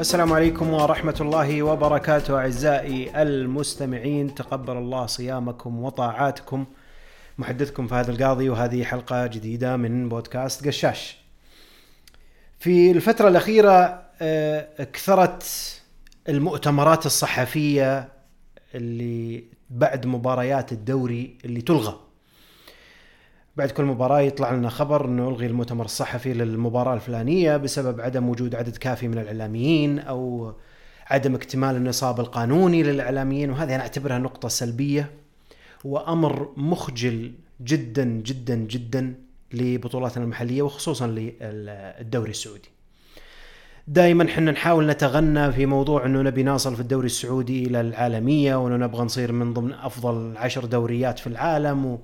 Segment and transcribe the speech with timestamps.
[0.00, 6.64] السلام عليكم ورحمة الله وبركاته أعزائي المستمعين تقبل الله صيامكم وطاعاتكم.
[7.38, 11.16] محدثكم فهد القاضي وهذه حلقة جديدة من بودكاست قشاش.
[12.58, 15.44] في الفترة الأخيرة آه، كثرت
[16.28, 18.08] المؤتمرات الصحفية
[18.74, 22.05] اللي بعد مباريات الدوري اللي تلغى.
[23.56, 28.54] بعد كل مباراة يطلع لنا خبر إنه ألغي المؤتمر الصحفي للمباراة الفلانية بسبب عدم وجود
[28.54, 30.52] عدد كافي من الإعلاميين أو
[31.06, 35.10] عدم اكتمال النصاب القانوني للإعلاميين وهذه أنا أعتبرها نقطة سلبية
[35.84, 39.14] وأمر مخجل جدا جدا جدا
[39.52, 42.68] لبطولاتنا المحلية وخصوصا للدوري السعودي.
[43.88, 48.76] دائما إحنا نحاول نتغنى في موضوع إنه نبي نصل في الدوري السعودي إلى العالمية وإنه
[48.76, 51.98] نبغى نصير من ضمن أفضل عشر دوريات في العالم و...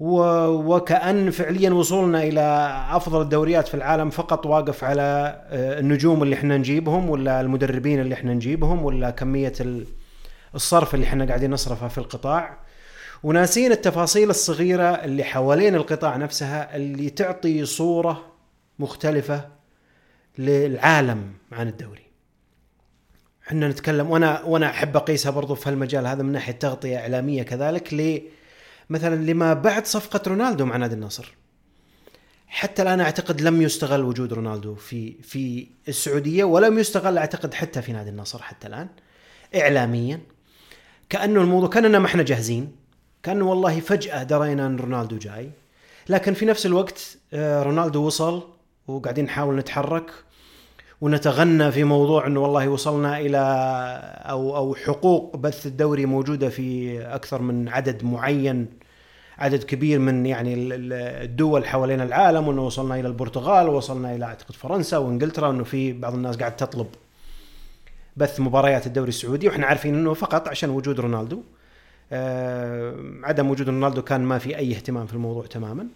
[0.00, 2.40] وكأن فعليا وصولنا إلى
[2.90, 5.02] أفضل الدوريات في العالم فقط واقف على
[5.48, 9.52] آه، النجوم اللي إحنا نجيبهم ولا المدربين اللي إحنا نجيبهم ولا كمية
[10.54, 12.58] الصرف اللي إحنا قاعدين نصرفها في القطاع.
[13.22, 18.24] وناسين التفاصيل الصغيرة اللي حوالين القطاع نفسها اللي تعطي صورة
[18.78, 19.48] مختلفة
[20.38, 22.06] للعالم عن الدوري.
[23.48, 27.94] إحنا نتكلم وأنا وأنا أحب أقيسها برضو في هالمجال هذا من ناحية تغطية إعلامية كذلك
[28.90, 31.34] مثلا لما بعد صفقة رونالدو مع نادي النصر.
[32.46, 37.92] حتى الآن أعتقد لم يستغل وجود رونالدو في في السعودية ولم يستغل أعتقد حتى في
[37.92, 38.88] نادي النصر حتى الآن
[39.54, 40.20] اعلاميا.
[41.08, 42.72] كأنه الموضوع كأننا ما إحنا جاهزين.
[43.22, 45.50] كأنه والله فجأة درينا إن رونالدو جاي.
[46.08, 48.42] لكن في نفس الوقت آه، رونالدو وصل
[48.86, 50.10] وقاعدين نحاول نتحرك
[51.00, 53.38] ونتغنى في موضوع إنه والله وصلنا إلى
[54.24, 58.79] أو أو حقوق بث الدوري موجودة في أكثر من عدد معين.
[59.40, 60.54] عدد كبير من يعني
[61.24, 66.14] الدول حوالين العالم وإنه وصلنا إلى البرتغال ووصلنا إلى أعتقد فرنسا وإنجلترا وإنه في بعض
[66.14, 66.86] الناس قاعد تطلب
[68.16, 69.48] بث مباريات الدوري السعودي.
[69.48, 71.42] وإحنا عارفين إنه فقط عشان وجود رونالدو.
[72.12, 75.86] آه عدم وجود رونالدو كان ما في أي اهتمام في الموضوع تماما.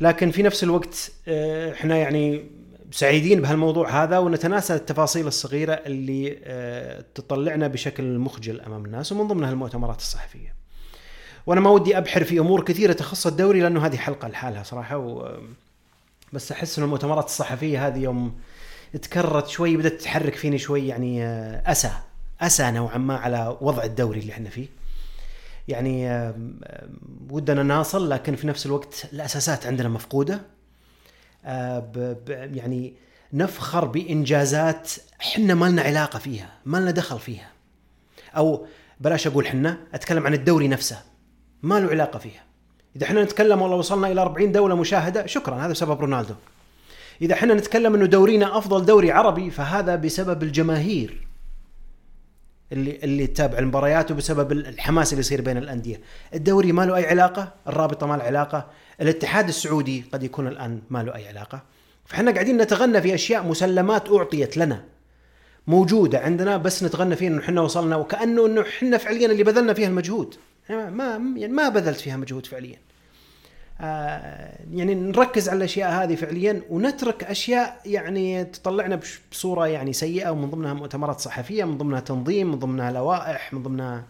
[0.00, 2.44] لكن في نفس الوقت آه إحنا يعني
[2.90, 9.50] سعيدين بهالموضوع هذا ونتناسى التفاصيل الصغيرة اللي آه تطلعنا بشكل مخجل أمام الناس ومن ضمنها
[9.50, 10.61] المؤتمرات الصحفية.
[11.46, 15.38] وأنا ما ودي أبحر في أمور كثيرة تخص الدوري لأنه هذه حلقة لحالها صراحة و
[16.32, 18.40] بس أحس ان المؤتمرات الصحفية هذه يوم
[19.02, 21.24] تكررت شوي بدأت تحرك فيني شوي يعني
[21.66, 21.90] أسى
[22.40, 24.66] أسى نوعا ما على وضع الدوري اللي إحنا فيه.
[25.68, 26.32] يعني
[27.30, 30.40] ودنا ناصل لكن في نفس الوقت الأساسات عندنا مفقودة.
[32.26, 32.94] يعني
[33.32, 37.50] نفخر بإنجازات إحنا ما لنا علاقة فيها، ما لنا دخل فيها.
[38.36, 38.66] أو
[39.00, 41.02] بلاش أقول حنا، أتكلم عن الدوري نفسه.
[41.62, 42.42] ما له علاقة فيها.
[42.96, 46.34] إذا إحنا نتكلم والله وصلنا إلى 40 دولة مشاهدة شكرا هذا سبب رونالدو.
[47.22, 51.26] إذا إحنا نتكلم إنه دورينا أفضل دوري عربي فهذا بسبب الجماهير
[52.72, 56.00] اللي اللي تتابع المباريات وبسبب الحماس اللي يصير بين الأندية.
[56.34, 58.66] الدوري ما له أي علاقة الرابطة ما له علاقة
[59.00, 61.62] الاتحاد السعودي قد يكون الآن ما له أي علاقة.
[62.04, 64.84] فإحنا قاعدين نتغنى في أشياء مسلمات أعطيت لنا
[65.66, 69.88] موجودة عندنا بس نتغنى فيها إنه إحنا وصلنا وكأنه إنه إحنا فعليا اللي بذلنا فيها
[69.88, 70.34] المجهود.
[70.76, 71.04] ما
[71.36, 72.78] يعني ما بذلت فيها مجهود فعليا.
[73.80, 79.00] آه يعني نركز على الأشياء هذه فعليا ونترك أشياء يعني تطلعنا
[79.32, 84.04] بصورة يعني سيئة ومن ضمنها مؤتمرات صحفية من ضمنها تنظيم من ضمنها لوائح من ضمنها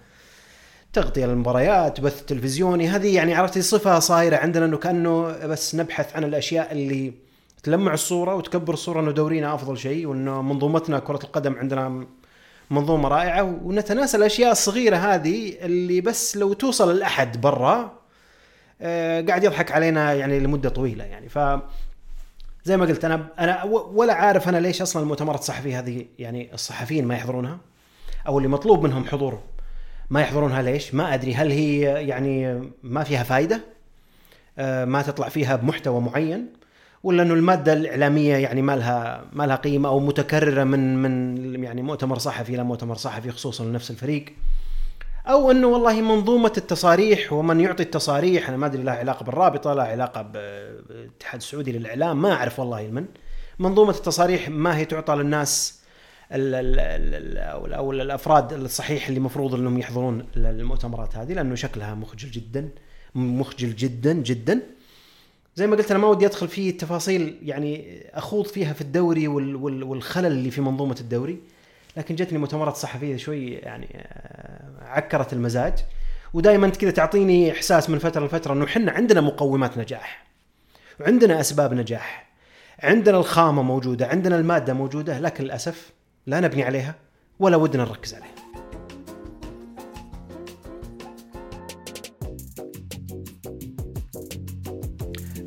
[0.93, 2.89] تغطية للمباريات بث تلفزيوني.
[2.89, 7.13] هذه يعني عرفتي صفة صايرة عندنا إنه كأنه بس نبحث عن الأشياء اللي
[7.63, 12.07] تلمع الصورة وتكبر الصورة إنه دورينا أفضل شيء وإنه منظومتنا كرة القدم عندنا
[12.73, 17.99] منظومة رائعة ونتناسى الأشياء الصغيرة هذه اللي بس لو توصل لاحد برا
[18.83, 21.39] آه، قاعد يضحك علينا يعني لمدة طويلة يعني ف
[22.65, 27.05] زي ما قلت أنا أنا ولا عارف أنا ليش أصلا المؤتمرات الصحفيه هذه يعني الصحفيين
[27.05, 27.59] ما يحضرونها
[28.27, 29.41] أو اللي مطلوب منهم حضور
[30.11, 33.61] ما يحضرونها ليش؟ ما أدري هل هي يعني ما فيها فائده؟
[34.59, 36.62] آه، ما تطلع فيها بمحتوى معين
[37.03, 41.83] ولا إنه المادة الإعلامية يعني ما لها ما لها قيمة أو متكررة من من يعني
[41.83, 44.25] مؤتمر صحفي إلى مؤتمر صحفي خصوصا لنفس الفريق؟
[45.27, 49.85] أو إنه والله منظومة التصاريح ومن يعطي التصاريح أنا ما أدري لها علاقة بالرابطة لها
[49.85, 53.07] علاقة بالاتحاد السعودي للإعلام ما أعرف والله من
[53.59, 55.83] منظومة التصاريح ما هي تعطى للناس
[56.33, 62.69] أو, الأفراد الصحيح اللي المفروض إنهم يحضرون المؤتمرات هذه لأنه شكلها مخجل جدا
[63.15, 64.61] مخجل جدا جدا.
[65.55, 70.27] زي ما قلت أنا ما ودي أدخل في تفاصيل يعني أخوض فيها في الدوري والخلل
[70.27, 71.39] اللي في منظومة الدوري
[71.97, 75.75] لكن جتني مؤتمرات صحفية شوي يعني آه، عكرت المزاج.
[76.35, 80.25] ودائما كذا تعطيني إحساس من فترة لفترة إنه إحنا عندنا مقومات نجاح
[81.01, 82.27] وعندنا أسباب نجاح
[82.83, 85.91] عندنا الخامة موجودة عندنا المادة موجودة لكن للأسف
[86.27, 86.95] لا نبني عليها
[87.39, 88.42] ولا ودنا نركز عليها.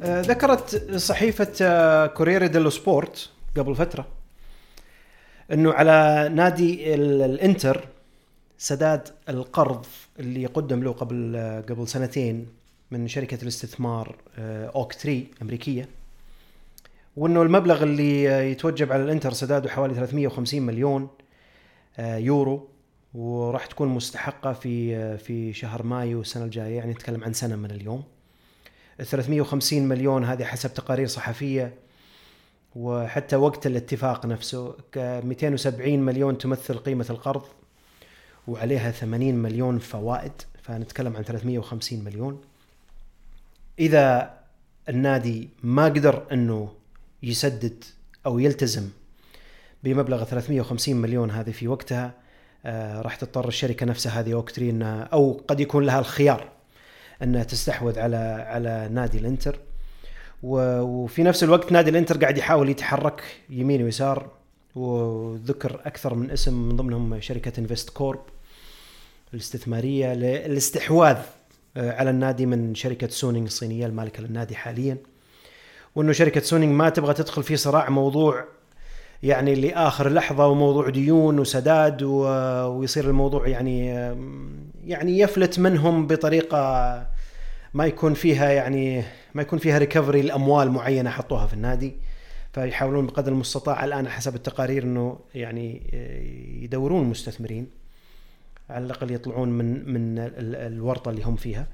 [0.06, 4.08] ذكرت صحيفة آه، كوريري ديلو سبورت قبل فترة
[5.52, 7.88] إنه على نادي الإنتر
[8.58, 9.86] سداد القرض
[10.20, 12.48] اللي قدم له قبل آه، قبل سنتين
[12.92, 14.16] من شركة الاستثمار
[14.76, 15.90] أوك تري أمريكية
[17.18, 21.08] وإنه المبلغ اللي يتوجب على الإنتر سداده حوالي 350 مليون
[22.00, 22.70] يورو
[23.14, 28.04] وراح تكون مستحقة في في شهر مايو السنة الجاية يعني نتكلم عن سنة من اليوم.
[29.04, 31.74] 350 مليون هذه حسب تقارير صحفية.
[32.76, 37.44] وحتى وقت الاتفاق نفسه 270 مليون تمثل قيمة القرض
[38.48, 40.32] وعليها 80 مليون فوائد.
[40.64, 42.42] فنتكلم عن 350 مليون.
[43.80, 44.34] إذا
[44.90, 46.74] النادي ما قدر إنه
[47.24, 47.84] يسدد
[48.26, 48.90] أو يلتزم
[49.84, 52.14] بمبلغ 350 مليون هذه في وقتها
[52.66, 56.55] آه راح تضطر الشركة نفسها هذه اوكتري انها أو قد يكون لها الخيار.
[57.24, 59.60] أنها تستحوذ على على نادي الإنتر.
[60.44, 64.30] وفي نفس الوقت نادي الإنتر قاعد يحاول يتحرك يمين ويسار
[64.76, 68.20] وذكر أكثر من اسم من ضمنهم شركة انفست كورب
[69.34, 71.18] الاستثمارية للاستحواذ
[71.78, 74.98] آه، على النادي من شركة سونينج الصينية المالكة للنادي حاليا.
[75.96, 78.46] وأنه شركة سونينج ما تبغى تدخل في صراع موضوع
[79.26, 83.88] يعني لآخر لحظة وموضوع ديون وسداد ويصير الموضوع يعني
[84.84, 86.58] يعني يفلت منهم بطريقة
[87.74, 91.96] ما يكون فيها يعني ما يكون فيها ريكفري لأموال معينة حطوها في النادي
[92.54, 95.82] فيحاولون بقدر المستطاع الآن حسب التقارير إنه يعني
[96.64, 97.68] يدورون مستثمرين
[98.70, 101.68] على الأقل يطلعون من من الورطة اللي هم فيها.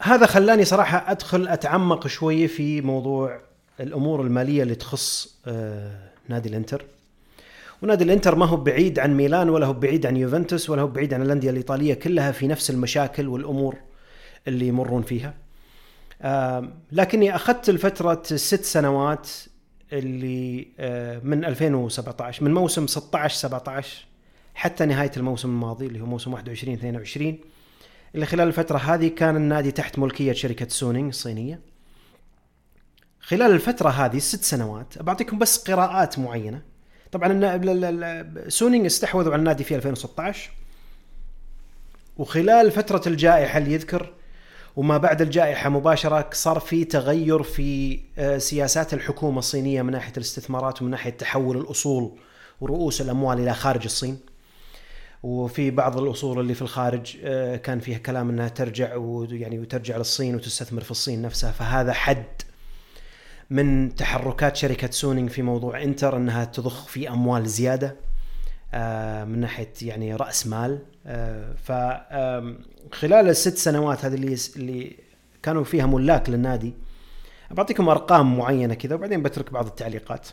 [0.00, 3.49] هذا خلاني صراحة أدخل أتعمق شوية في موضوع
[3.80, 6.84] الأمور المالية اللي تخص آه، نادي الإنتر.
[7.82, 11.14] ونادي الإنتر ما هو بعيد عن ميلان ولا هو بعيد عن يوفنتوس ولا هو بعيد
[11.14, 13.76] عن الأندية الإيطالية كلها في نفس المشاكل والأمور
[14.48, 15.34] اللي يمرون فيها.
[16.92, 19.30] لكني أخذت الفترة الست سنوات
[19.92, 24.06] اللي آه، من 2017 من موسم 16 17
[24.54, 27.38] حتى نهاية الموسم الماضي اللي هو موسم 21 22
[28.14, 31.60] اللي خلال الفترة هذه كان النادي تحت ملكية شركة سونينج الصينيه
[33.20, 36.62] خلال الفترة هذه الست سنوات بعطيكم بس قراءات معينة.
[37.12, 40.50] طبعا سونينج استحوذوا على النادي في 2016
[42.16, 44.12] وخلال فترة الجائحة اللي يذكر
[44.76, 50.82] وما بعد الجائحة مباشرة صار في تغير في آه، سياسات الحكومة الصينية من ناحية الاستثمارات
[50.82, 52.18] ومن ناحية تحول الأصول
[52.60, 54.18] ورؤوس الأموال إلى خارج الصين.
[55.22, 60.34] وفي بعض الأصول اللي في الخارج آه، كان فيها كلام أنها ترجع ويعني وترجع للصين
[60.34, 61.52] وتستثمر في الصين نفسها.
[61.52, 62.42] فهذا حد
[63.50, 67.96] من تحركات شركة سونينج في موضوع انتر انها تضخ في اموال زيادة
[68.74, 70.78] آه، من ناحية يعني رأس مال.
[71.06, 74.96] آه، فخلال الست سنوات هذه اللي اللي
[75.42, 76.74] كانوا فيها ملاك للنادي
[77.50, 80.28] بعطيكم أرقام معينة كذا وبعدين بترك بعض التعليقات.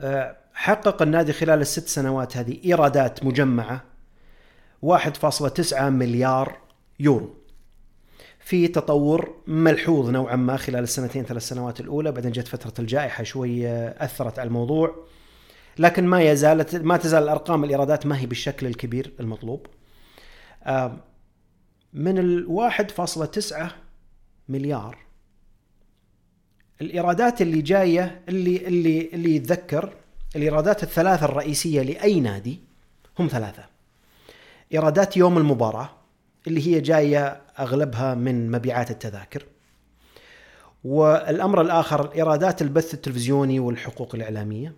[0.00, 3.84] آه، حقق النادي خلال الست سنوات هذه إيرادات مجمعة
[4.82, 6.58] 1.9 مليار
[7.00, 7.39] يورو.
[8.50, 13.68] في تطور ملحوظ نوعا ما خلال السنتين ثلاث سنوات الأولى بعدين جت فترة الجائحة شوي
[13.88, 15.06] أثرت على الموضوع.
[15.78, 19.66] لكن ما يزالت ما تزال الأرقام الإيرادات ما هي بالشكل الكبير المطلوب.
[21.92, 23.54] من ال 1.9
[24.48, 24.98] مليار.
[26.80, 29.94] الإيرادات اللي جاية اللي اللي اللي يتذكر
[30.36, 32.60] الإيرادات الثلاثة الرئيسية لأي نادي
[33.18, 33.64] هم ثلاثة.
[34.72, 35.99] إيرادات يوم المباراة
[36.46, 39.46] اللي هي جاية أغلبها من مبيعات التذاكر.
[40.84, 44.74] والأمر الآخر إيرادات البث التلفزيوني والحقوق الإعلامية.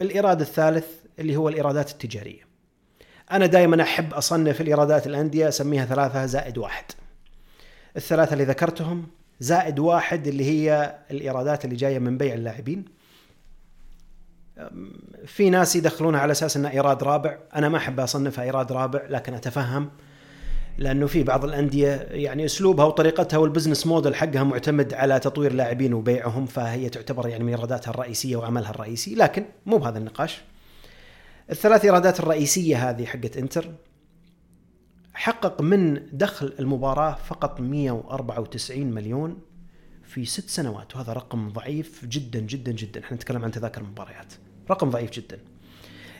[0.00, 0.86] الإيراد الثالث
[1.18, 2.46] اللي هو الإيرادات التجارية.
[3.32, 6.84] أنا دائما أحب أصنف الإيرادات الأندية أسميها ثلاثة زائد واحد.
[7.96, 9.06] الثلاثة اللي ذكرتهم
[9.40, 12.84] زائد واحد اللي هي الإيرادات اللي جاية من بيع اللاعبين.
[15.26, 19.34] في ناس يدخلونها على أساس إنها إيراد رابع، أنا ما أحب أصنفها إيراد رابع لكن
[19.34, 19.90] أتفهم
[20.78, 25.94] لأنه في بعض الأندية يعني أسلوبها وطريقتها وال business model حقها معتمد على تطوير لاعبين
[25.94, 30.40] وبيعهم فهي تعتبر يعني من إيراداتها الرئيسية وعملها الرئيسي لكن مو بهذا النقاش.
[31.50, 33.70] الثلاث إيرادات الرئيسية هذه حقت إنتر
[35.14, 39.38] حقق من دخل المباراة فقط 194 مليون
[40.04, 43.00] في ست سنوات وهذا رقم ضعيف جدا جدا جدا.
[43.00, 44.32] إحنا نتكلم عن تذاكر المباريات.
[44.70, 45.38] رقم ضعيف جدا.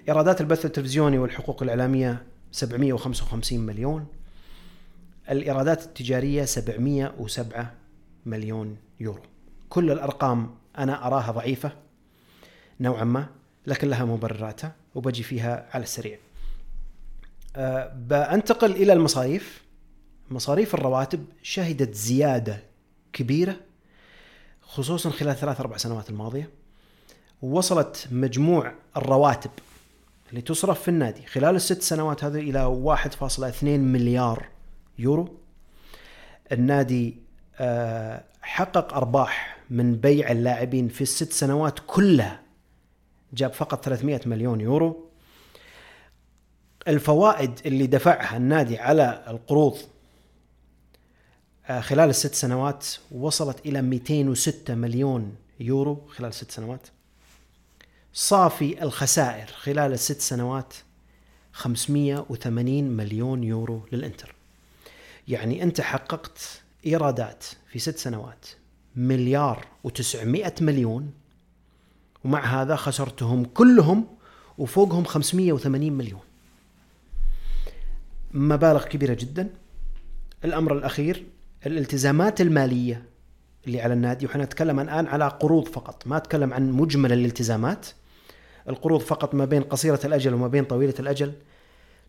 [0.08, 2.22] إيرادات البث التلفزيوني والحقوق الإعلامية
[2.52, 4.06] 755 مليون.
[5.30, 7.72] الإيرادات التجارية 707
[8.26, 9.22] مليون يورو
[9.68, 11.72] كل الأرقام أنا أراها ضعيفة
[12.80, 13.26] نوعا ما
[13.66, 16.18] لكن لها مبرراتها وبجي فيها على السريع.
[17.56, 19.62] أه بنتقل إلى المصاريف.
[20.30, 22.62] مصاريف الرواتب شهدت زيادة
[23.12, 23.56] كبيرة
[24.62, 26.50] خصوصا خلال ثلاث أربع سنوات الماضية.
[27.42, 29.50] ووصلت مجموع الرواتب
[30.30, 34.55] اللي تصرف في النادي خلال الست سنوات هذه إلى 1.2 مليار
[34.98, 35.38] يورو.
[36.52, 37.16] النادي
[37.58, 42.40] أه حقق أرباح من بيع اللاعبين في الست سنوات كلها.
[43.32, 45.10] جاب فقط 300 مليون يورو.
[46.88, 49.78] الفوائد اللي دفعها النادي على القروض
[51.66, 56.88] آه، خلال الست سنوات وصلت إلى 206 مليون يورو خلال ست سنوات.
[58.12, 60.74] صافي الخسائر خلال الست سنوات
[61.52, 64.35] 580 مليون يورو للإنتر.
[65.28, 68.46] يعني أنت حققت إيرادات في ست سنوات
[68.96, 71.10] مليار و900 مليون
[72.24, 74.06] ومع هذا خسرتهم كلهم
[74.58, 76.20] وفوقهم 580 مليون.
[78.34, 79.48] مبالغ كبيرة جدا.
[80.44, 81.26] الأمر الأخير
[81.66, 83.02] الالتزامات المالية
[83.66, 87.86] اللي على النادي وحنا نتكلم الآن على قروض فقط ما أتكلم عن مجمل الالتزامات.
[88.68, 91.32] القروض فقط ما بين قصيرة الأجل وما بين طويلة الأجل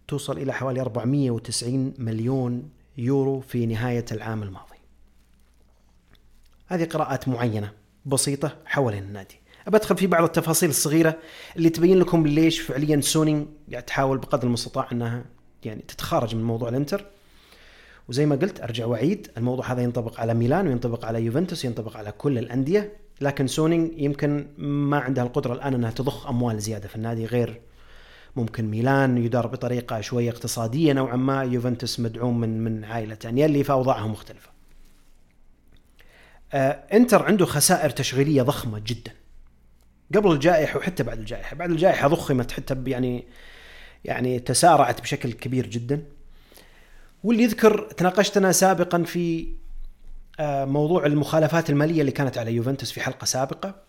[0.08, 4.78] توصل إلى حوالي 490 مليون يورو في نهاية العام الماضي.
[6.68, 7.72] هذه قراءات معينة
[8.06, 9.40] بسيطة حول النادي.
[9.68, 11.18] بدخل في بعض التفاصيل الصغيرة
[11.56, 15.26] اللي تبين لكم ليش فعليا سوني يعني تحاول بقدر المستطاع أنها
[15.66, 17.06] يعني تتخارج من موضوع الإنتر.
[18.10, 22.12] وزي ما قلت أرجع وأعيد الموضوع هذا ينطبق على ميلان وينطبق على يوفنتوس ينطبق على
[22.12, 22.94] كل الأندية.
[23.22, 27.62] لكن سوني يمكن ما عندها القدرة الآن أنها تضخ أموال زيادة في النادي غير
[28.38, 34.08] ممكن ميلان يدار بطريقة شوية اقتصادية نوعا ما يوفنتوس مدعوم من من عائله انيلي فاوضاعها
[34.08, 34.50] مختلفة.
[36.54, 39.12] آه إنتر عنده خسائر تشغيلية ضخمة جدا.
[40.16, 43.28] قبل الجائحة وحتى بعد الجائحة، بعد الجائحة ضخمت حتى يعني
[44.06, 46.04] يعني تسارعت بشكل كبير جدا.
[47.24, 49.48] واللي يذكر تناقشت أنا سابقا في
[50.40, 53.87] آه موضوع المخالفات المالية اللي كانت على يوفنتوس في حلقة سابقة.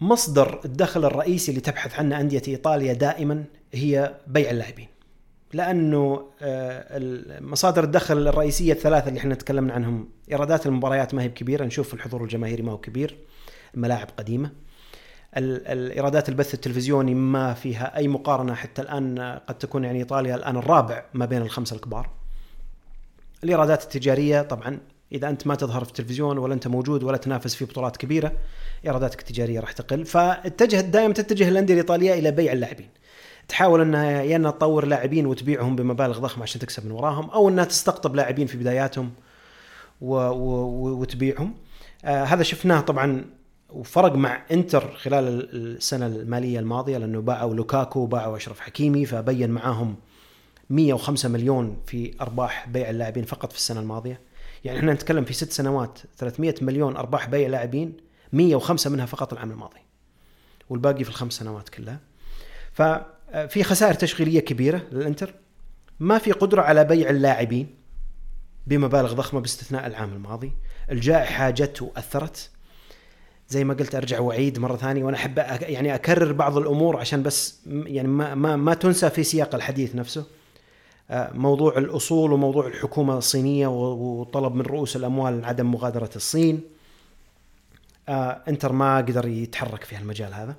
[0.00, 4.88] مصدر الدخل الرئيسي اللي تبحث عنه أندية إيطاليا دائما هي بيع اللاعبين.
[5.52, 7.00] لأنه آه،
[7.40, 12.22] مصادر الدخل الرئيسية الثلاثة اللي إحنا تكلمنا عنهم إيرادات المباريات ما هي بكبيرة نشوف الحضور
[12.22, 13.18] الجماهيري ما هو كبير
[13.74, 14.50] الملاعب قديمة
[15.36, 21.04] الإيرادات البث التلفزيوني ما فيها أي مقارنة حتى الآن قد تكون يعني إيطاليا الآن الرابع
[21.14, 22.10] ما بين الخمسة الكبار
[23.44, 24.78] الإيرادات التجارية طبعا
[25.12, 28.32] إذا أنت ما تظهر في التلفزيون ولا أنت موجود ولا تنافس في بطولات كبيرة
[28.86, 30.04] إيراداتك التجارية راح تقل.
[30.04, 32.88] فاتجهت دائما تتجه الأندية الإيطالية إلى بيع اللاعبين.
[33.48, 37.64] تحاول انها يا انها تطور لاعبين وتبيعهم بمبالغ ضخمة عشان تكسب من وراهم أو أنها
[37.64, 39.10] تستقطب لاعبين في بداياتهم
[40.00, 40.14] و...
[40.14, 41.00] و...
[41.00, 41.54] وتبيعهم.
[42.04, 43.24] آه هذا شفناه طبعا
[43.70, 49.96] وفرق مع إنتر خلال السنة المالية الماضية لأنه باعوا لوكاكو وباعوا أشرف حكيمي فبين معاهم
[50.70, 54.20] 105 مليون في أرباح بيع اللاعبين فقط في السنة الماضية.
[54.64, 57.96] يعني إحنا نتكلم في ست سنوات 300 مليون أرباح بيع لاعبين
[58.32, 59.80] 105 منها فقط العام الماضي.
[60.70, 62.00] والباقي في الخمس سنوات كلها.
[62.72, 62.82] ف
[63.48, 65.34] في خسائر تشغيلية كبيرة للإنتر.
[66.00, 67.74] ما في قدرة على بيع اللاعبين
[68.66, 70.52] بمبالغ ضخمة باستثناء العام الماضي.
[70.90, 72.50] الجائحة جت وأثرت.
[73.48, 77.58] زي ما قلت أرجع وأعيد مرة ثانية وأنا أحب يعني أكرر بعض الأمور عشان بس
[77.66, 80.20] يعني ما ما, ما تنسى في سياق الحديث نفسه.
[80.20, 80.41] آه،
[81.12, 86.60] موضوع الأصول وموضوع الحكومة الصينية وطلب من رؤوس الأموال عدم مغادرة الصين
[88.08, 90.56] آه، إنتر ما قدر يتحرك في هالمجال هذا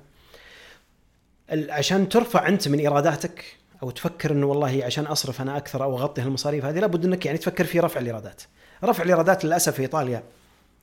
[1.50, 3.44] عشان ترفع أنت من إيراداتك
[3.82, 7.38] أو تفكر إنه والله عشان أصرف أنا أكثر أو أغطي هالمصاريف هذه لابد إنك يعني
[7.38, 8.42] تفكر في رفع الإيرادات.
[8.84, 10.22] رفع الإيرادات للأسف في إيطاليا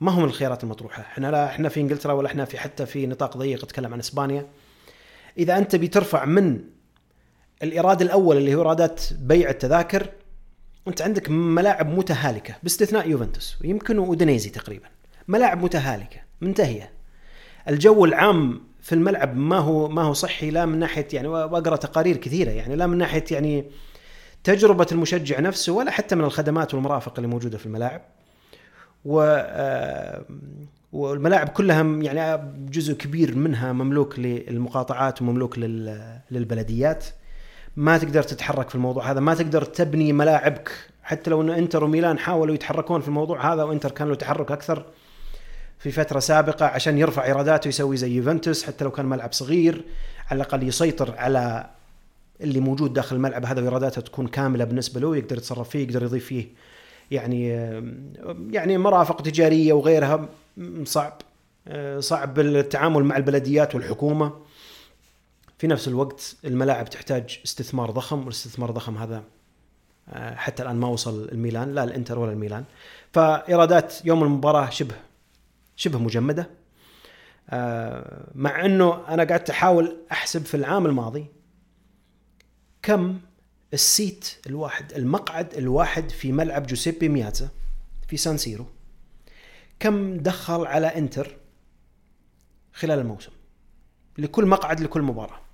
[0.02, 3.08] ما هو من الخيارات المطروحة، إحنا لا إحنا في إنجلترا ولا إحنا في حتى في
[3.08, 4.48] نطاق ضيق اتكلم عن إسبانيا.
[5.38, 6.62] إذا أنت بترفع من
[7.64, 10.08] الايراد الأول اللي هو ايرادات بيع التذاكر
[10.88, 14.88] أنت عندك ملاعب متهالكة باستثناء يوفنتوس ويمكن ودنيزي تقريبا.
[15.28, 16.92] ملاعب متهالكة منتهية.
[17.70, 22.18] الجو العام في الملعب ما هو ما هو صحي لا من ناحية يعني وأقرأ تقارير
[22.18, 23.66] كثيرة يعني لا من ناحية يعني
[24.44, 28.02] تجربة المشجع نفسه ولا حتى من الخدمات والمرافق اللي موجودة في الملاعب.
[29.06, 30.26] و آه،
[30.92, 35.60] والملاعب كلها يعني جزء كبير منها مملوك للمقاطعات ومملوك
[36.32, 37.06] للبلديات
[37.76, 40.72] ما تقدر تتحرك في الموضوع هذا ما تقدر تبني ملاعبك.
[41.04, 44.86] حتى لو إن إنتر وميلان حاولوا يتحركون في الموضوع هذا وإنتر كان له تحرك أكثر
[45.80, 49.84] في فترة سابقة عشان يرفع إيراداته يسوي زي يوفنتوس حتى لو كان ملعب صغير
[50.32, 51.70] على الأقل يسيطر على
[52.42, 56.26] اللي موجود داخل الملعب هذا وإيراداته تكون كاملة بالنسبة له يقدر يتصرف فيه يقدر يضيف
[56.26, 56.48] فيه.
[57.12, 57.48] يعني
[58.52, 60.30] يعني مرافق تجارية وغيرها
[60.84, 61.22] صعب.
[62.00, 64.34] صعب التعامل مع البلديات والحكومة.
[65.62, 69.24] في نفس الوقت الملاعب تحتاج استثمار ضخم والاستثمار الضخم هذا
[70.16, 72.64] حتى الآن ما وصل الميلان لا الإنتر ولا الميلان.
[73.14, 74.96] فإيرادات يوم المباراة شبه
[75.76, 76.50] شبه مجمدة.
[78.36, 81.26] مع إنه أنا قعدت أحاول أحسب في العام الماضي
[82.82, 83.20] كم
[83.74, 87.50] ال seat الواحد المقعد الواحد في ملعب جوسيبي مياتزا
[88.08, 88.66] في سان سيرو
[89.80, 91.38] كم دخل على إنتر
[92.74, 93.32] خلال الموسم؟
[94.18, 95.51] لكل مقعد لكل مباراة.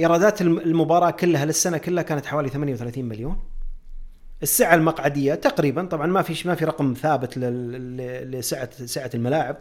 [0.00, 3.42] إيرادات المباراة كلها للسنة كلها كانت حوالي 38 مليون.
[4.42, 9.56] السعة المقعدية تقريبا طبعا ما في ما في رقم ثابت لسعة سعة الملاعب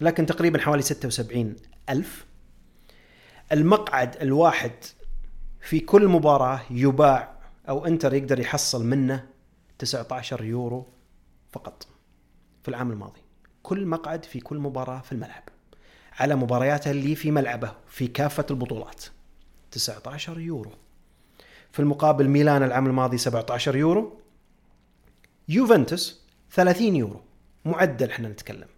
[0.00, 1.56] لكن تقريبا حوالي 76
[1.88, 2.26] ألف.
[3.52, 4.72] المقعد الواحد
[5.60, 7.36] في كل مباراة يباع
[7.68, 9.26] أو إنتر يقدر يحصل منه
[9.78, 10.86] 19 يورو
[11.52, 11.86] فقط
[12.62, 13.20] في العام الماضي.
[13.62, 15.42] كل مقعد في كل مباراة في الملعب
[16.18, 19.04] على مبارياته اللي في ملعبه في كافة البطولات.
[19.70, 20.70] 19 يورو.
[21.72, 24.20] في المقابل ميلان العام الماضي 17 يورو.
[25.48, 26.20] يوفنتوس
[26.50, 27.20] 30 يورو.
[27.64, 28.68] معدل إحنا نتكلم.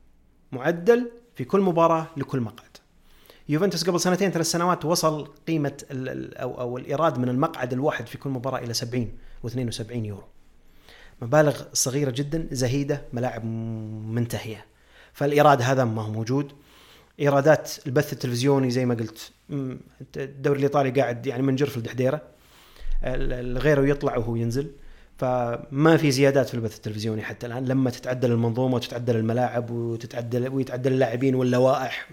[0.52, 2.76] معدل في كل مباراة لكل مقعد.
[3.48, 8.30] يوفنتوس قبل سنتين ثلاث سنوات وصل قيمة أو أو الإيراد من المقعد الواحد في كل
[8.30, 10.24] مباراة إلى 70 و72 يورو.
[11.22, 14.66] مبالغ صغيرة جدا زهيدة ملاعب منتهية.
[15.12, 16.52] فالإيراد هذا ما هو موجود.
[17.20, 19.32] إيرادات البث التلفزيوني زي ما قلت
[20.16, 22.22] الدوري الإيطالي قاعد يعني منجر في الدحديره
[23.58, 24.70] غيره يطلع وهو ينزل
[25.18, 30.92] فما في زيادات في البث التلفزيوني حتى الآن لما تتعدل المنظومة وتتعدل الملاعب وتتعدل ويتعدل
[30.92, 32.10] اللاعبين واللوائح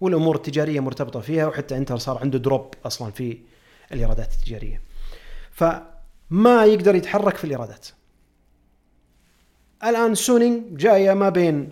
[0.00, 3.38] والأمور التجارية مرتبطة فيها وحتى إنتر صار عنده دروب أصلا في
[3.92, 4.80] الإيرادات التجارية.
[5.50, 7.86] فما يقدر يتحرك في الإيرادات.
[9.84, 11.68] الآن سونينج جاية ما بين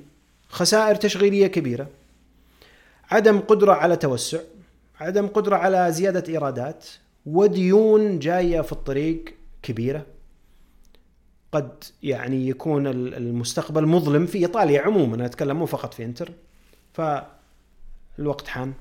[0.49, 1.88] خسائر تشغيلية كبيرة
[3.11, 4.38] عدم قدرة على توسع
[5.01, 6.87] عدم قدرة على زيادة إيرادات.
[7.27, 9.25] وديون جاية في الطريق
[9.62, 10.07] كبيرة.
[11.53, 16.33] قد يعني يكون المستقبل مظلم في إيطاليا عموما أنا أتكلم مو فقط في إنتر.
[16.92, 18.73] فالوقت حان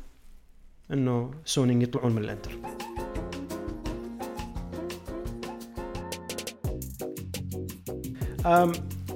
[0.93, 2.51] إنه سونينج يطلعون من الإنتر.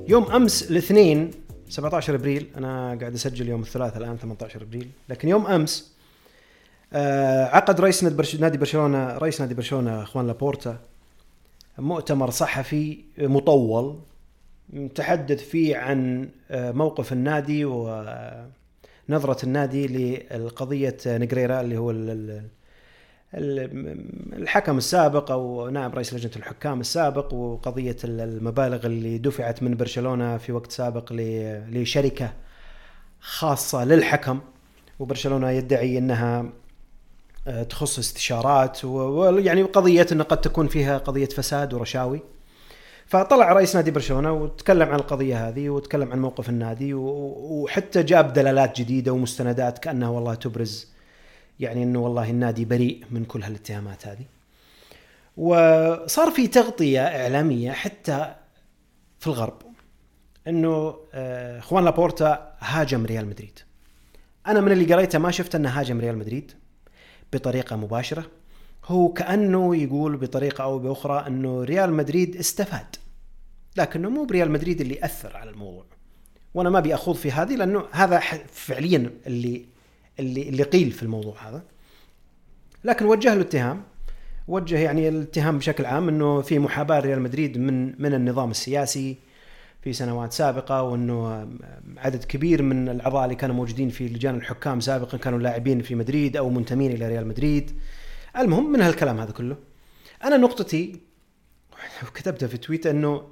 [0.08, 1.32] يوم أمس الاثنين
[1.70, 2.48] 17 أبريل.
[2.58, 4.90] أنا قاعد أسجل يوم الثلاثاء الآن 18 أبريل.
[5.10, 6.00] لكن يوم أمس
[7.54, 8.04] عقد رئيس
[8.40, 10.80] نادي برشلونه رئيس نادي برشلونة اخوان لابورتا
[11.78, 14.00] مؤتمر صحفي مطول
[14.96, 21.92] تحدث فيه عن آه، موقف النادي ونظرة النادي لقضية نجريرا اللي هو
[23.34, 30.52] الحكم السابق أو نائب رئيس لجنة الحكام السابق وقضية المبالغ اللي دفعت من برشلونة في
[30.52, 31.13] وقت سابق
[31.70, 32.34] لشركة
[33.20, 34.39] خاصة للحكم.
[35.00, 36.46] وبرشلونة يدعي إنها
[37.48, 42.22] آه، تخص استشارات ويعني قضية انه قد تكون فيها قضية فساد ورشاوي.
[43.06, 48.80] فطلع رئيس نادي برشلونة وتكلم عن القضية هذه وتكلم عن موقف النادي وحتى جاب دلالات
[48.80, 50.99] جديدة ومستندات كأنها والله تبرز
[51.60, 54.26] يعني إنه والله النادي بريء من كل هالاتهامات هذه.
[55.38, 58.36] وصار في تغطية إعلامية حتى
[59.19, 59.62] في الغرب
[60.48, 63.60] إنه آه، خوان لابورتا هاجم ريال مدريد.
[64.48, 66.52] أنا من اللي قريته ما شفت أنه هاجم ريال مدريد
[67.34, 68.26] بطريقة مباشرة.
[68.86, 72.95] هو كأنه يقول بطريقة أو بأخرى إنه ريال مدريد استفاد
[73.78, 75.86] لكنه مو بريال مدريد اللي اثر على الموضوع.
[76.54, 78.19] وأنا ما أبي أخوض في هذه لأنه هذا
[78.52, 79.65] فعليا اللي
[80.20, 81.64] اللي اللي قيل في الموضوع هذا.
[82.84, 83.84] لكن وجه له اتهام.
[84.48, 89.18] وجه يعني الاتهام بشكل عام إنه في محاباة ريال مدريد من من النظام السياسي
[89.82, 91.48] في سنوات سابقة وإنه
[91.98, 96.38] عدد كبير من الأعضاء اللي كانوا موجودين في لجان الحكام سابقا كانوا لاعبين في مدريد
[96.38, 97.72] أو منتمين إلى ريال مدريد.
[98.38, 99.58] المهم من هالكلام هذا كله
[100.24, 101.00] أنا نقطتي
[102.08, 103.28] وكتبتها في tweet إنه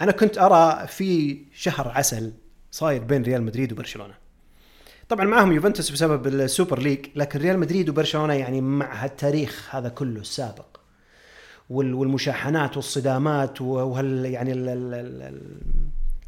[0.00, 2.32] أنا كنت أرى في شهر عسل
[2.70, 4.14] صاير بين ريال مدريد وبرشلونة.
[5.08, 9.88] طبعا معهم يوفنتوس بسبب ال Super League لكن ريال مدريد وبرشلونة يعني مع هالتاريخ هذا
[9.88, 10.66] كله السابق.
[11.70, 15.40] والمشاحنات والصدامات وهال يعني ال ال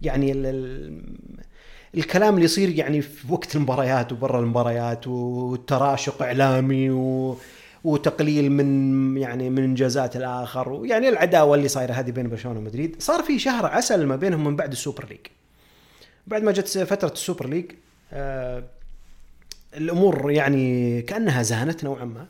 [0.03, 1.03] يعني ال ال
[1.95, 7.37] الكلام اللي يصير يعني في وقت المباريات وبرا المباريات والتراشق إعلامي و
[7.85, 12.97] وتقليل من يعني من إنجازات الآخر ويعني العداوة اللي صايرة هذه بين برشلونة ومدريد.
[12.99, 15.27] صار في شهر عسل ما بينهم من بعد ال Super League.
[16.27, 17.73] بعد ما جت فترة ال Super League
[19.77, 22.27] الأمور يعني كأنها زانت نوعا ما.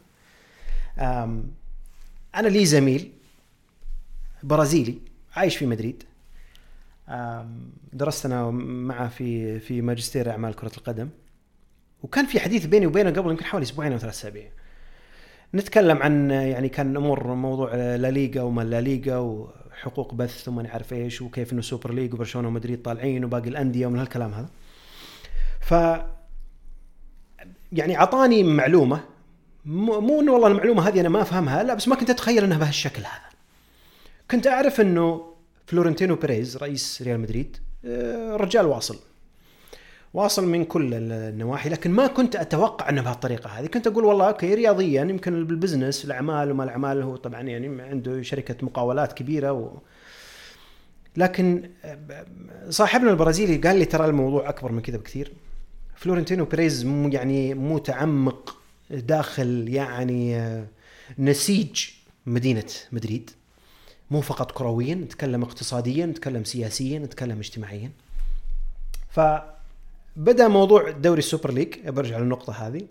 [2.35, 3.11] أنا لي زميل
[4.43, 4.99] برازيلي
[5.37, 6.03] عايش في مدريد.
[7.93, 11.09] درست أنا معه في في ماجستير أعمال كرة القدم.
[12.03, 14.49] وكان في حديث بيني وبينه قبل يمكن حوالي أسبوعين أو ثلاث أسابيع.
[15.55, 20.93] نتكلم عن يعني كان امور موضوع لا ليغا وما لا ليغا وحقوق بث وما نعرف
[20.93, 24.49] إيش وكيف إنه Super League وبرشلونة ومدريد طالعين وباقي الأندية ومن هالكلام هذا.
[25.71, 25.75] ف
[27.73, 29.01] يعني أعطاني معلومة
[29.65, 33.03] مو إنه والله المعلومة هذه أنا ما أفهمها لا بس ما كنت أتخيل إنها بهالشكل
[33.03, 33.31] هذا.
[34.31, 35.35] كنت أعرف إنه
[35.67, 38.99] فلورنتينو بيريز رئيس ريال مدريد آه، رجال واصل.
[40.15, 43.67] واصل من كل النواحي لكن ما كنت أتوقع إنه بهالطريقة هذه.
[43.67, 48.23] كنت أقول والله okay رياضيا يمكن بال business الأعمال وما الأعمال هو طبعا يعني عنده
[48.23, 49.79] شركة مقاولات كبيرة و...
[51.17, 52.27] لكن آه،
[52.69, 55.33] صاحبنا البرازيلي قال لي ترى الموضوع أكبر من كذا بكثير.
[56.01, 58.57] فلورنتينو بيريز يعني متعمق
[58.91, 60.67] داخل يعني آه،
[61.19, 61.85] نسيج
[62.27, 63.31] مدينة مدريد.
[64.11, 67.91] مو فقط كرويا نتكلم اقتصاديا نتكلم سياسيا نتكلم اجتماعيا.
[69.11, 72.87] فبدأ موضوع دوري ال Super League برجع للنقطة هذه.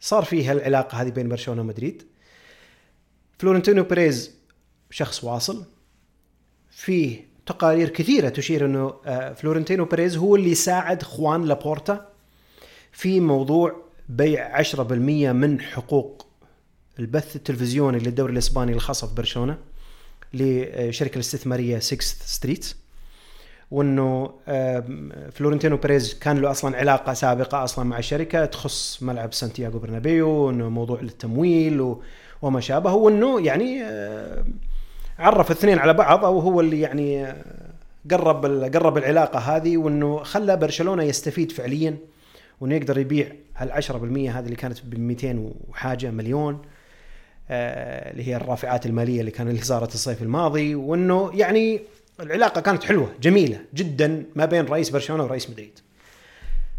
[0.00, 2.02] صار فيه العلاقه هذه بين برشلونة ومدريد.
[3.38, 4.34] فلورنتينو بيريز
[4.90, 5.64] شخص واصل.
[6.70, 12.17] فيه تقارير كثيرة تشير إنه آه، فلورنتينو بيريز هو اللي ساعد خوان لابورتا
[12.98, 13.76] في موضوع
[14.08, 14.76] بيع 10%
[15.32, 16.26] من حقوق
[16.98, 19.58] البث التلفزيوني للدوري الإسباني الخاصة في برشلونة
[20.34, 22.74] للشركه الاستثمارية 6 Street
[23.70, 24.30] وإنه
[25.32, 30.68] فلورنتينو بيريز كان له أصلا علاقة سابقة أصلا مع الشركة تخص ملعب سانتياغو برنابيو انه
[30.68, 31.96] موضوع التمويل
[32.42, 33.82] وما شابه وإنه يعني
[35.18, 37.34] عرف الاثنين على بعض أو هو اللي يعني
[38.10, 41.96] قرب قرب العلاقة هذه وإنه خلى برشلونة يستفيد فعليا
[42.60, 46.62] وانه يقدر يبيع هال 10% هذه اللي كانت ب 200 وحاجة مليون
[47.50, 51.80] آه، اللي هي الرافعات المالية اللي كان اللي صارت الصيف الماضي وإنه يعني
[52.20, 55.78] العلاقة كانت حلوة جميلة جدا ما بين رئيس برشلونة ورئيس مدريد.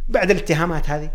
[0.10, 1.12] بعد الاتهامات هذه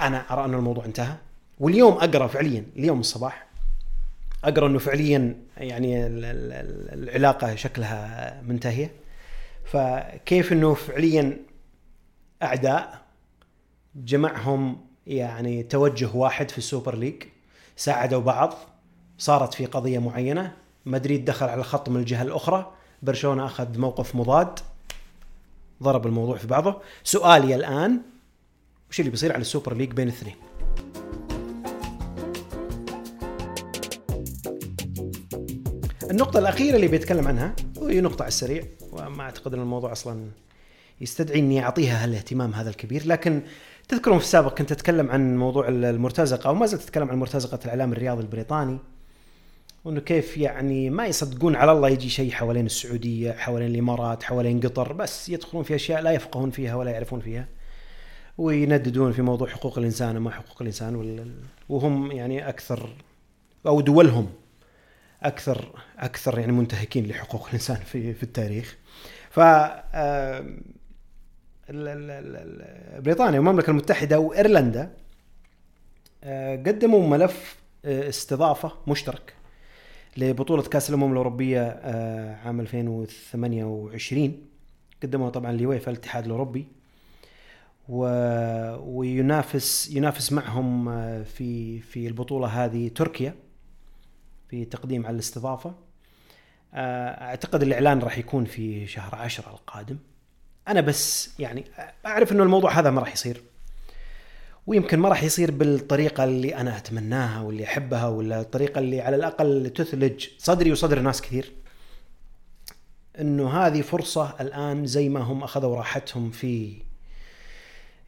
[0.00, 1.14] أنا أرى أن الموضوع انتهى
[1.60, 3.46] واليوم أقرأ فعليا اليوم الصباح
[4.44, 8.90] أقرأ أنه فعليا يعني العلاقة شكلها منتهية
[9.64, 11.36] فكيف أنه فعليا
[12.42, 13.00] أعداء
[13.94, 17.22] جمعهم يعني توجه واحد في ال Super League
[17.76, 18.54] ساعدوا بعض
[19.18, 20.52] صارت في قضية معينة
[20.86, 22.72] مدريد دخل على الخط من الجهة الأخرى
[23.02, 24.58] برشلونة أخذ موقف مضاد
[25.82, 26.80] ضرب الموضوع في بعضه.
[27.04, 28.00] سؤالي الآن
[28.90, 30.34] وش اللي بيصير على ال Super League بين الاثنين؟
[36.10, 40.30] النقطة الأخيرة اللي بيتكلم عنها وهي نقطة على السريع وما أعتقد أن الموضوع أصلا
[41.00, 43.42] يستدعي إني أعطيها هالاهتمام هذا الكبير لكن
[43.90, 47.92] تذكرون في السابق كنت أتكلم عن موضوع المرتزقة أو ما زلت أتكلم عن مرتزقة الإعلام
[47.92, 48.78] الرياضي البريطاني
[49.84, 54.92] وإنه كيف يعني ما يصدقون على الله يجي شيء حوالين السعودية، حوالين الإمارات، حوالين قطر،
[54.92, 57.48] بس يدخلون في أشياء لا يفقهون فيها ولا يعرفون فيها.
[58.38, 61.26] وينددون في موضوع حقوق الإنسان وما حقوق الإنسان
[61.68, 62.90] وهم يعني أكثر
[63.66, 64.28] أو دولهم
[65.22, 65.64] أكثر
[65.98, 68.76] أكثر يعني منتهكين لحقوق الإنسان في في التاريخ.
[69.30, 69.40] ف
[73.00, 74.92] بريطانيا والمملكة المتحدة وإيرلندا
[76.24, 79.34] آه، قدموا ملف آه، استضافة مشترك
[80.16, 84.46] لبطولة كأس الأمم الأوروبية آه، عام 2028
[85.02, 86.66] قدموها طبعا لويفا الاتحاد الأوروبي
[87.88, 88.04] و...
[88.98, 90.84] وينافس ينافس معهم
[91.24, 93.34] في في البطولة هذه تركيا
[94.48, 95.74] في تقديم على الاستضافة.
[96.74, 99.96] أعتقد الإعلان راح يكون في شهر عشرة القادم.
[100.70, 101.64] أنا بس يعني
[102.06, 103.42] أعرف إنه الموضوع هذا ما راح يصير.
[104.66, 109.70] ويمكن ما راح يصير بالطريقة اللي أنا أتمناها واللي أحبها ولا الطريقة اللي على الأقل
[109.70, 111.52] تثلج صدري وصدر ناس كثير.
[113.20, 116.82] أنه هذه فرصة الآن زي ما هم أخذوا راحتهم في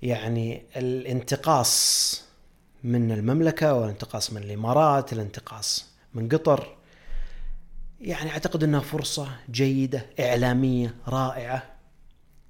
[0.02, 2.24] يعني الانتقاص
[2.84, 6.76] من المملكة والانتقاص من الإمارات الانتقاص من قطر.
[8.00, 11.71] يعني أعتقد أنها فرصة جيدة إعلامية رائعة.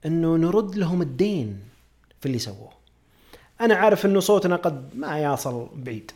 [0.07, 1.61] إنه نرد لهم الدين
[2.21, 2.71] في اللي سووه.
[3.61, 6.11] أنا عارف إنه صوتنا قد ما يصل بعيد.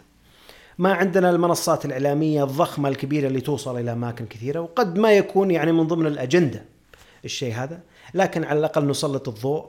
[0.79, 5.73] ما عندنا المنصات الإعلامية الضخمة الكبيرة اللي توصل إلى أماكن كثيرة وقد ما يكون يعني
[5.73, 6.65] من ضمن الأجندة
[7.25, 7.81] الشيء هذا.
[8.15, 9.67] لكن على الأقل نسلط الضوء.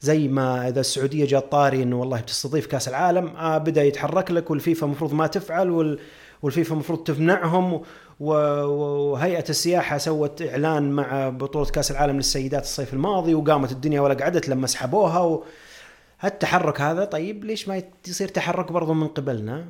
[0.00, 4.50] زي ما إذا السعودية جات طاري إنه والله بتستضيف كأس العالم آه بدأ يتحرك لك
[4.50, 5.98] والفيفا المفروض ما تفعل وال
[6.44, 7.82] والفيفا المفروض تمنعهم
[8.20, 14.48] وهيئة السياحة سوت إعلان مع بطولة كأس العالم للسيدات الصيف الماضي وقامت الدنيا ولا قعدت
[14.48, 15.44] لما سحبوها و...
[16.24, 19.64] التحرك هذا طيب ليش ما يصير تحرك برضو من قبلنا؟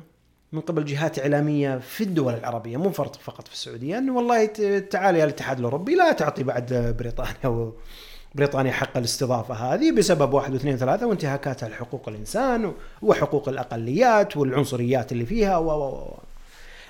[0.51, 4.45] من قبل جهات إعلامية في الدول العربية مو فرط فقط في السعودية إنه والله
[4.89, 7.71] تعال يا الاتحاد الأوروبي لا تعطي بعد بريطانيا
[8.35, 15.25] بريطانيا حق الاستضافة هذه بسبب واحد واثنين ثلاثة وانتهاكاتها لحقوق الإنسان وحقوق الأقليات والعنصريات اللي
[15.25, 16.34] فيها و و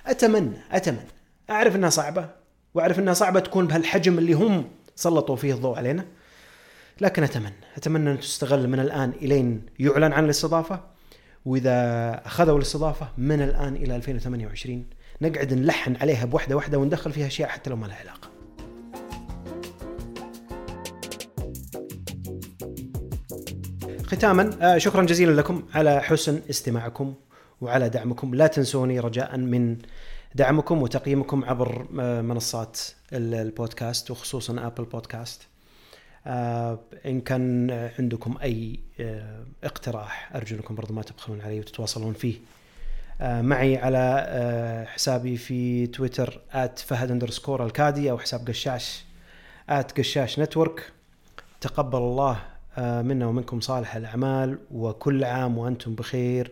[0.08, 1.08] أتمنى أتمنى.
[1.50, 2.30] أعرف إنها صعبة
[2.74, 6.06] وأعرف إنها صعبة تكون بهالحجم اللي هم سلطوا فيه الضوء علينا.
[7.02, 10.80] لكن أتمنى أتمنى أن تستغل من الآن إلين يعلن عن الاستضافة.
[11.46, 14.86] وإذا أخذوا الاستضافة من الآن إلى 2028
[15.22, 18.30] نقعد نلحن عليها بوحدة واحدة وندخل فيها أشياء حتى لو ما لها علاقة.
[24.06, 27.14] ختاما آه، شكرا جزيلا لكم على حسن استماعكم.
[27.62, 28.36] وعلى دعمكم.
[28.36, 29.78] لا تنسوني رجاء من
[30.36, 32.80] دعمكم وتقييمكم عبر آه، منصات
[33.14, 35.48] البودكاست وخصوصا ابل بودكاست
[36.28, 38.80] آه، إن كان عندكم أي
[39.64, 42.36] اقتراح أرجو أنكم برضو ما تبخلون علي وتتواصلون فيه.
[43.22, 46.42] معي على حسابي في تويتر
[46.76, 49.06] @فهد underscore الكادي أو حساب قشاش
[49.70, 50.92] @قشاش network.
[51.62, 52.38] تقبل الله
[52.78, 56.52] آه، منا ومنكم صالح الأعمال وكل عام وأنتم بخير.